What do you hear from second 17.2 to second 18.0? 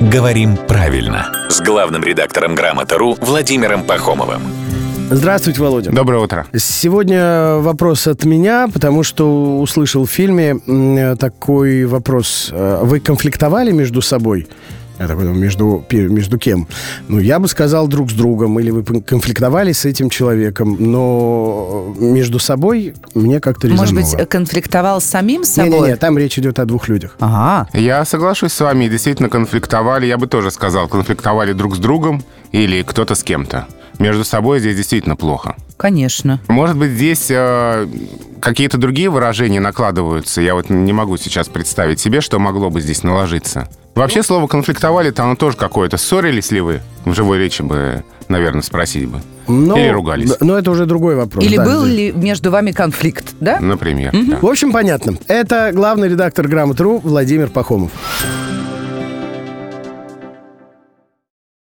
я бы сказал